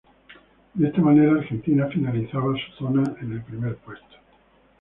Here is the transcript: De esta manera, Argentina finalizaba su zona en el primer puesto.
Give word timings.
De 0.73 0.87
esta 0.87 0.99
manera, 0.99 1.33
Argentina 1.33 1.85
finalizaba 1.87 2.55
su 2.55 2.71
zona 2.83 3.03
en 3.21 3.33
el 3.33 3.43
primer 3.43 3.75
puesto. 3.75 4.15